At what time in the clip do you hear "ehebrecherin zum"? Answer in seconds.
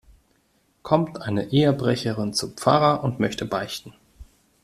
1.51-2.57